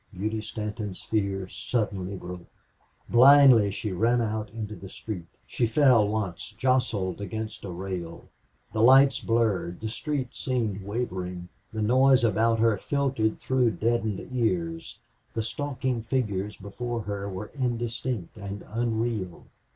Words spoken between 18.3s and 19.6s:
and unreal.